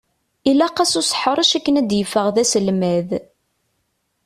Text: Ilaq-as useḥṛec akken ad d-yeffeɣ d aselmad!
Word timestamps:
Ilaq-as 0.49 0.93
useḥṛec 1.01 1.51
akken 1.57 1.79
ad 1.79 1.85
d-yeffeɣ 1.89 2.27
d 2.35 2.37
aselmad! 2.43 3.09